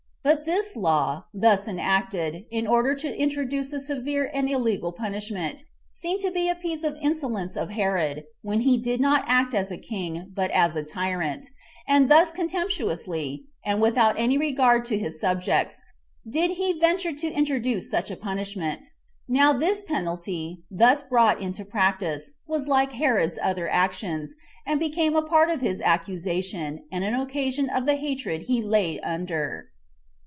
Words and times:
But 0.23 0.45
this 0.45 0.75
law, 0.75 1.23
thus 1.33 1.67
enacted, 1.67 2.45
in 2.51 2.67
order 2.67 2.93
to 2.93 3.17
introduce 3.19 3.73
a 3.73 3.79
severe 3.79 4.29
and 4.31 4.47
illegal 4.47 4.91
punishment, 4.91 5.63
seemed 5.89 6.19
to 6.21 6.29
be 6.29 6.47
a 6.47 6.53
piece 6.53 6.83
of 6.83 6.95
insolence 7.01 7.55
of 7.57 7.71
Herod, 7.71 8.25
when 8.43 8.59
he 8.61 8.77
did 8.77 9.01
not 9.01 9.23
act 9.25 9.55
as 9.55 9.71
a 9.71 9.79
king, 9.79 10.29
but 10.35 10.51
as 10.51 10.75
a 10.75 10.83
tyrant, 10.83 11.47
and 11.87 12.07
thus 12.07 12.29
contemptuously, 12.29 13.45
and 13.65 13.81
without 13.81 14.13
any 14.19 14.37
regard 14.37 14.85
to 14.85 14.99
his 14.99 15.19
subjects, 15.19 15.81
did 16.29 16.51
he 16.51 16.79
venture 16.79 17.13
to 17.13 17.27
introduce 17.33 17.89
such 17.89 18.11
a 18.11 18.15
punishment. 18.15 18.85
Now 19.27 19.53
this 19.53 19.81
penalty, 19.81 20.61
thus 20.69 21.01
brought 21.01 21.41
into 21.41 21.65
practice, 21.65 22.29
was 22.45 22.67
like 22.67 22.91
Herod's 22.91 23.39
other 23.41 23.67
actions, 23.67 24.35
and 24.67 24.79
became 24.79 25.15
a 25.15 25.23
part 25.23 25.49
of 25.49 25.61
his 25.61 25.81
accusation, 25.81 26.83
and 26.91 27.03
an 27.03 27.15
occasion 27.15 27.69
of 27.71 27.87
the 27.87 27.95
hatred 27.95 28.43
he 28.43 28.61
lay 28.61 28.99
under. 28.99 29.69